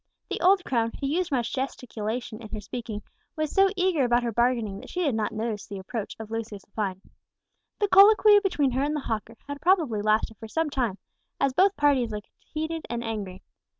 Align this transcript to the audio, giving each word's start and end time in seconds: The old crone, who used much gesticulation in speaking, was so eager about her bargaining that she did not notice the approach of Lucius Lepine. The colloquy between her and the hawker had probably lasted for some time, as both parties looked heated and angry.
The 0.31 0.41
old 0.41 0.65
crone, 0.65 0.93
who 0.99 1.05
used 1.05 1.31
much 1.31 1.53
gesticulation 1.53 2.41
in 2.41 2.59
speaking, 2.61 3.03
was 3.35 3.51
so 3.51 3.69
eager 3.75 4.03
about 4.03 4.23
her 4.23 4.31
bargaining 4.31 4.79
that 4.79 4.89
she 4.89 5.03
did 5.03 5.13
not 5.13 5.31
notice 5.31 5.67
the 5.67 5.77
approach 5.77 6.15
of 6.19 6.31
Lucius 6.31 6.65
Lepine. 6.65 7.03
The 7.77 7.87
colloquy 7.87 8.39
between 8.39 8.71
her 8.71 8.81
and 8.81 8.95
the 8.95 9.01
hawker 9.01 9.37
had 9.47 9.61
probably 9.61 10.01
lasted 10.01 10.37
for 10.37 10.47
some 10.47 10.71
time, 10.71 10.97
as 11.39 11.53
both 11.53 11.77
parties 11.77 12.09
looked 12.09 12.31
heated 12.39 12.87
and 12.89 13.03
angry. 13.03 13.43